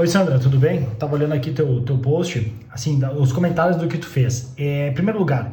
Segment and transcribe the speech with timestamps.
[0.00, 0.84] Oi Sandra, tudo bem?
[0.96, 4.54] Tava olhando aqui teu, teu post, assim, os comentários do que tu fez.
[4.56, 5.50] É, em primeiro lugar,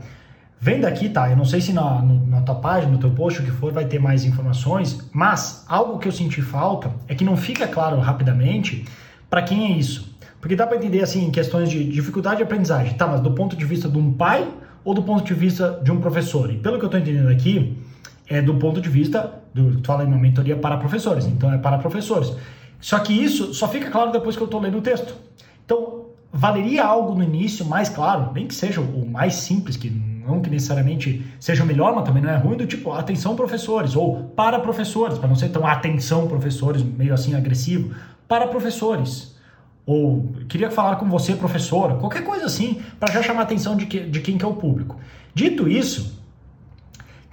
[0.61, 1.31] vem daqui, tá?
[1.31, 3.85] Eu não sei se na, na tua página, no teu post, o que for, vai
[3.85, 8.85] ter mais informações, mas algo que eu senti falta é que não fica claro rapidamente
[9.31, 10.15] para quem é isso.
[10.39, 13.07] Porque dá para entender, assim, questões de dificuldade de aprendizagem, tá?
[13.07, 14.47] Mas do ponto de vista de um pai
[14.83, 16.51] ou do ponto de vista de um professor?
[16.51, 17.75] E pelo que eu estou entendendo aqui,
[18.27, 21.57] é do ponto de vista, do, tu fala em uma mentoria para professores, então é
[21.57, 22.31] para professores.
[22.79, 25.15] Só que isso só fica claro depois que eu estou lendo o texto.
[25.65, 30.41] Então, valeria algo no início mais claro, nem que seja o mais simples, que não
[30.41, 34.23] que necessariamente seja o melhor, mas também não é ruim, do tipo atenção professores, ou
[34.35, 37.95] para professores, para não ser tão atenção professores, meio assim agressivo,
[38.27, 39.35] para professores.
[39.85, 43.85] Ou queria falar com você, professora, qualquer coisa assim, para já chamar a atenção de,
[43.85, 44.97] que, de quem que é o público.
[45.33, 46.19] Dito isso,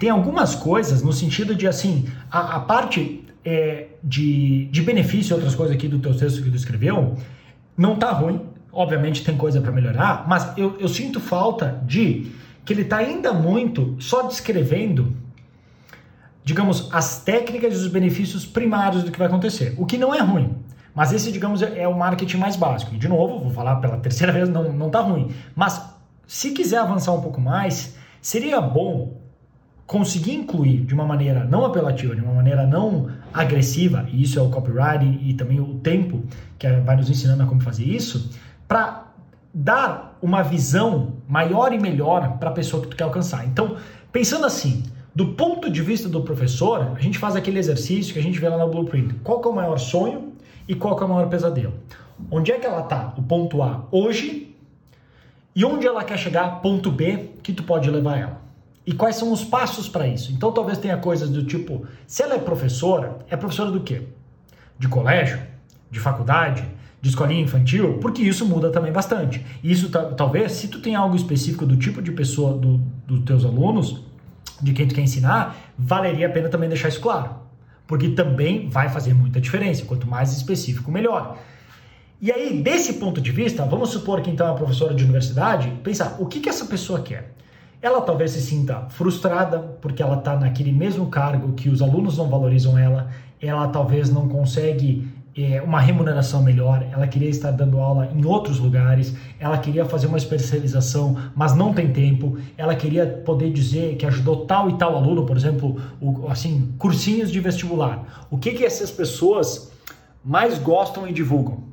[0.02, 5.34] tem algumas coisas no sentido de assim, a, a parte é, de, de benefício e
[5.34, 7.16] outras coisas aqui do teu texto que tu escreveu,
[7.78, 8.40] não tá ruim.
[8.72, 12.32] Obviamente tem coisa para melhorar, mas eu, eu sinto falta de
[12.64, 15.16] que ele está ainda muito só descrevendo,
[16.42, 19.72] digamos, as técnicas e os benefícios primários do que vai acontecer.
[19.78, 20.56] O que não é ruim.
[20.92, 22.96] Mas esse, digamos, é o marketing mais básico.
[22.96, 25.30] De novo, vou falar pela terceira vez, não, não tá ruim.
[25.54, 25.80] Mas,
[26.26, 29.21] se quiser avançar um pouco mais, seria bom
[29.86, 34.42] conseguir incluir de uma maneira não apelativa, de uma maneira não agressiva, e isso é
[34.42, 36.24] o copyright e, também o tempo
[36.58, 38.30] que vai nos ensinando a como fazer isso,
[38.66, 39.12] para
[39.52, 43.46] dar uma visão maior e melhor para a pessoa que tu quer alcançar.
[43.46, 43.76] Então,
[44.10, 44.82] pensando assim,
[45.14, 48.48] do ponto de vista do professor, a gente faz aquele exercício que a gente vê
[48.48, 49.14] lá na Blueprint.
[49.22, 50.32] Qual é o maior sonho
[50.66, 51.74] e qual é o maior pesadelo?
[52.30, 53.12] Onde é que ela está?
[53.18, 54.54] O ponto A hoje
[55.54, 58.41] e onde ela quer chegar, ponto B, que tu pode levar ela.
[58.86, 60.32] E quais são os passos para isso?
[60.32, 64.02] Então talvez tenha coisas do tipo, se ela é professora, é professora do quê?
[64.78, 65.40] De colégio?
[65.90, 66.64] De faculdade?
[67.00, 67.98] De escolinha infantil?
[68.00, 69.44] Porque isso muda também bastante.
[69.62, 74.02] Isso talvez, se tu tem algo específico do tipo de pessoa dos do teus alunos,
[74.60, 77.30] de quem tu quer ensinar, valeria a pena também deixar isso claro.
[77.86, 79.84] Porque também vai fazer muita diferença.
[79.84, 81.36] Quanto mais específico, melhor.
[82.20, 86.16] E aí, desse ponto de vista, vamos supor que então é professora de universidade, pensar
[86.20, 87.34] o que, que essa pessoa quer.
[87.82, 92.30] Ela talvez se sinta frustrada porque ela está naquele mesmo cargo que os alunos não
[92.30, 93.10] valorizam ela,
[93.40, 98.60] ela talvez não consegue é, uma remuneração melhor, ela queria estar dando aula em outros
[98.60, 104.06] lugares, ela queria fazer uma especialização, mas não tem tempo, ela queria poder dizer que
[104.06, 108.26] ajudou tal e tal aluno, por exemplo, o, assim, cursinhos de vestibular.
[108.30, 109.72] O que, que essas pessoas
[110.24, 111.64] mais gostam e divulgam?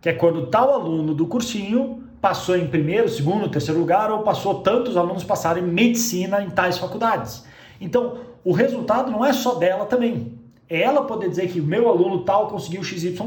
[0.00, 4.62] Que é quando tal aluno do cursinho passou em primeiro, segundo, terceiro lugar ou passou
[4.62, 7.44] tantos alunos passaram em medicina em tais faculdades.
[7.80, 10.38] Então, o resultado não é só dela também.
[10.74, 13.20] Ela poder dizer que o meu aluno tal conseguiu XYZ.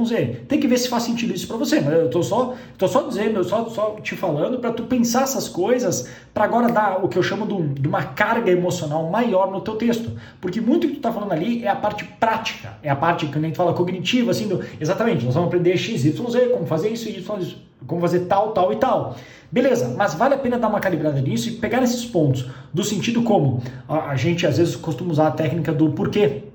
[0.48, 1.80] Tem que ver se faz sentido isso para você.
[1.80, 5.22] Mas eu tô só, tô só dizendo, eu só, só te falando para tu pensar
[5.22, 9.52] essas coisas para agora dar o que eu chamo de, de, uma carga emocional maior
[9.52, 10.12] no teu texto.
[10.42, 13.38] Porque muito que tu tá falando ali é a parte prática, é a parte que
[13.38, 16.20] nem tu fala cognitiva, assim, do, exatamente, nós vamos aprender XYZ,
[16.52, 19.16] como fazer isso, Y, como fazer tal, tal e tal.
[19.52, 23.22] Beleza, mas vale a pena dar uma calibrada nisso e pegar esses pontos, do sentido
[23.22, 26.55] como a, a gente às vezes costuma usar a técnica do porquê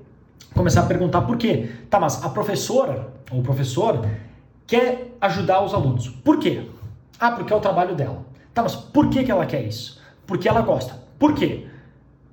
[0.55, 1.69] começar a perguntar por quê.
[1.89, 4.05] Tá, mas a professora ou o professor
[4.67, 6.07] quer ajudar os alunos.
[6.07, 6.65] Por quê?
[7.19, 8.25] Ah, porque é o trabalho dela.
[8.53, 10.01] Tá, mas por que, que ela quer isso?
[10.25, 10.95] Porque ela gosta.
[11.17, 11.67] Por quê?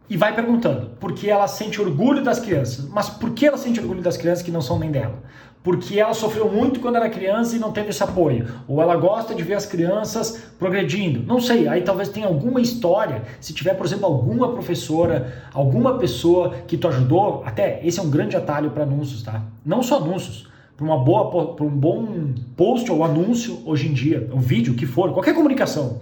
[0.08, 0.90] E vai perguntando.
[0.98, 2.88] Porque ela sente orgulho das crianças.
[2.88, 5.22] Mas por que ela sente orgulho das crianças que não são nem dela?
[5.62, 8.46] Porque ela sofreu muito quando era criança e não teve esse apoio.
[8.66, 11.22] Ou ela gosta de ver as crianças progredindo.
[11.26, 13.22] Não sei, aí talvez tenha alguma história.
[13.40, 18.10] Se tiver, por exemplo, alguma professora, alguma pessoa que tu ajudou, até esse é um
[18.10, 19.42] grande atalho para anúncios, tá?
[19.64, 20.48] Não só anúncios
[20.78, 24.76] para uma boa para um bom post ou anúncio hoje em dia, um vídeo, o
[24.76, 25.98] que for, qualquer comunicação.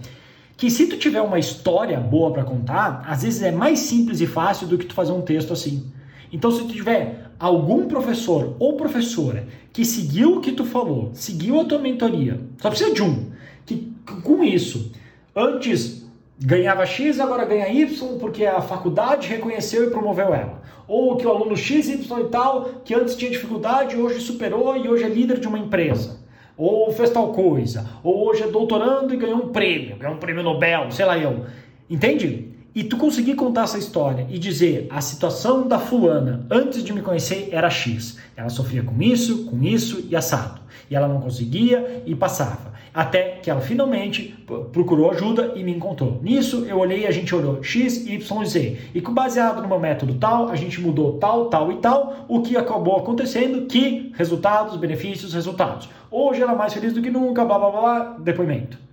[0.55, 4.27] Que se tu tiver uma história boa para contar, às vezes é mais simples e
[4.27, 5.91] fácil do que tu fazer um texto assim.
[6.31, 11.59] Então, se tu tiver algum professor ou professora que seguiu o que tu falou, seguiu
[11.59, 13.31] a tua mentoria, só precisa de um,
[13.65, 13.93] que
[14.23, 14.91] com isso,
[15.35, 16.07] antes
[16.39, 20.61] ganhava X, agora ganha Y, porque a faculdade reconheceu e promoveu ela.
[20.87, 24.87] Ou que o aluno X, Y e tal, que antes tinha dificuldade, hoje superou e
[24.87, 26.19] hoje é líder de uma empresa.
[26.55, 27.87] Ou fez tal coisa.
[28.03, 31.45] Ou hoje é doutorando e ganhou um prêmio, ganhou um prêmio Nobel, sei lá eu.
[31.89, 32.46] Entende?
[32.77, 37.01] E tu conseguir contar essa história e dizer a situação da fulana antes de me
[37.01, 38.19] conhecer era X.
[38.35, 40.61] Ela sofria com isso, com isso e assado.
[40.87, 42.73] E ela não conseguia e passava.
[42.93, 44.37] Até que ela finalmente
[44.71, 46.19] procurou ajuda e me encontrou.
[46.21, 48.77] Nisso eu olhei e a gente olhou X, Y e Z.
[48.93, 52.55] E baseado no meu método tal, a gente mudou tal, tal e tal, o que
[52.55, 55.89] acabou acontecendo que resultados, benefícios, resultados.
[56.11, 58.85] Hoje ela é mais feliz do que nunca, blá blá blá, depoimento.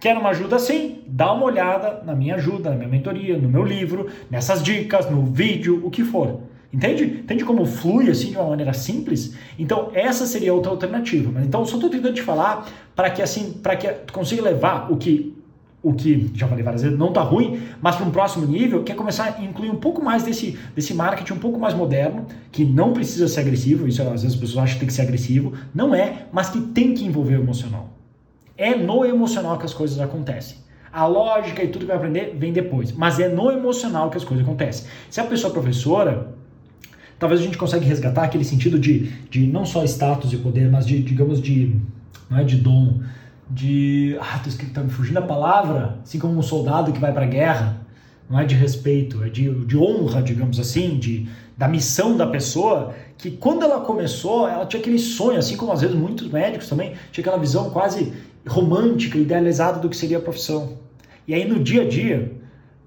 [0.00, 1.02] Quer uma ajuda assim?
[1.06, 5.24] Dá uma olhada na minha ajuda, na minha mentoria, no meu livro, nessas dicas, no
[5.24, 6.40] vídeo, o que for.
[6.72, 7.04] Entende?
[7.04, 9.34] Entende como flui assim de uma maneira simples?
[9.58, 11.30] Então, essa seria outra alternativa.
[11.32, 14.92] Mas então, só estou tentando te falar para que assim, para que tu consiga levar
[14.92, 15.34] o que
[15.80, 18.96] o que já falei várias vezes, não está ruim, mas para um próximo nível, quer
[18.96, 22.92] começar a incluir um pouco mais desse, desse marketing um pouco mais moderno, que não
[22.92, 25.94] precisa ser agressivo, isso às vezes as pessoas acham que tem que ser agressivo, não
[25.94, 27.97] é, mas que tem que envolver o emocional.
[28.58, 30.58] É no emocional que as coisas acontecem.
[30.92, 34.24] A lógica e tudo que vai aprender vem depois, mas é no emocional que as
[34.24, 34.86] coisas acontecem.
[35.08, 36.34] Se a pessoa é professora,
[37.18, 40.86] talvez a gente consiga resgatar aquele sentido de, de não só status e poder, mas
[40.86, 41.76] de, digamos, de,
[42.28, 43.00] não é de dom,
[43.50, 47.12] de, ah, tô escrito, tá me fugindo a palavra, assim como um soldado que vai
[47.12, 47.80] para a guerra,
[48.28, 52.94] não é de respeito, é de, de honra, digamos assim, de, da missão da pessoa,
[53.16, 56.92] que quando ela começou, ela tinha aquele sonho, assim como às vezes muitos médicos também,
[57.10, 58.12] tinha aquela visão quase
[58.48, 60.78] romântica, idealizada do que seria a profissão.
[61.26, 62.32] E aí no dia a dia,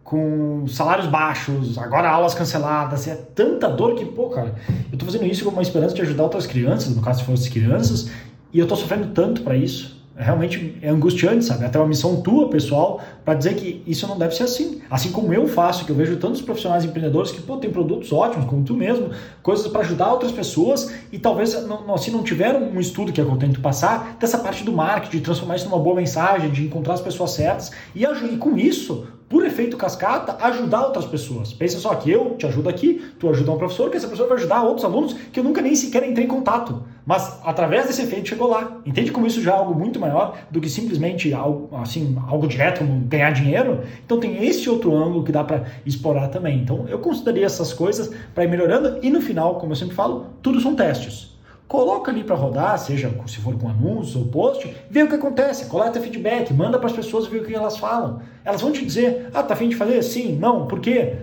[0.03, 4.55] com salários baixos, agora aulas canceladas, é tanta dor que, pô, cara,
[4.91, 7.51] eu tô fazendo isso com uma esperança de ajudar outras crianças, no caso se fossem
[7.51, 8.09] crianças,
[8.51, 10.00] e eu tô sofrendo tanto para isso.
[10.15, 11.63] É realmente é angustiante, sabe?
[11.63, 14.81] Até uma missão tua, pessoal, para dizer que isso não deve ser assim.
[14.89, 18.45] Assim como eu faço, que eu vejo tantos profissionais empreendedores que, pô, tem produtos ótimos,
[18.45, 19.09] como tu mesmo,
[19.41, 23.25] coisas para ajudar outras pessoas e talvez, não, assim, não tiveram um estudo que é
[23.39, 27.01] tento passar dessa parte do marketing, de transformar isso numa boa mensagem, de encontrar as
[27.01, 31.53] pessoas certas e, e com isso por efeito cascata, ajudar outras pessoas.
[31.53, 34.37] Pensa só que eu te ajudo aqui, tu ajuda um professor, que essa pessoa vai
[34.37, 36.83] ajudar outros alunos que eu nunca nem sequer entrei em contato.
[37.11, 38.77] Mas através desse efeito chegou lá.
[38.85, 42.85] Entende como isso já é algo muito maior do que simplesmente algo, assim, algo direto,
[42.85, 43.81] ganhar dinheiro?
[44.05, 46.59] Então tem esse outro ângulo que dá para explorar também.
[46.59, 50.27] Então eu consideraria essas coisas para ir melhorando e no final, como eu sempre falo,
[50.41, 51.31] tudo são testes
[51.67, 55.67] coloca ali para rodar, seja se for com anúncios ou post, vê o que acontece,
[55.67, 58.19] coleta feedback, manda para as pessoas ver o que elas falam.
[58.43, 60.03] Elas vão te dizer, ah, tá afim de fazer?
[60.03, 61.15] Sim, não, por quê?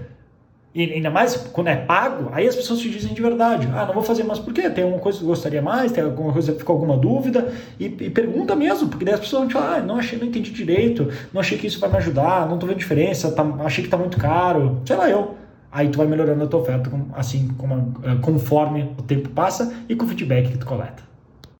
[0.74, 3.94] E ainda mais quando é pago, aí as pessoas te dizem de verdade, ah, não
[3.94, 4.68] vou fazer, mas por quê?
[4.68, 5.90] Tem alguma coisa que gostaria mais?
[5.92, 7.52] Tem alguma coisa que ficou alguma dúvida?
[7.80, 10.26] E, e, pergunta mesmo, porque daí as pessoas vão te falar, ah, não achei, não
[10.26, 13.82] entendi direito, não achei que isso vai me ajudar, não tô vendo diferença, tá, achei
[13.82, 15.36] que tá muito caro, sei lá eu
[15.70, 20.04] aí tu vai melhorando a tua oferta assim como, conforme o tempo passa e com
[20.04, 21.07] o feedback que tu coleta.